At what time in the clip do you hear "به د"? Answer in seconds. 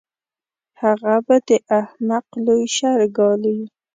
1.25-1.49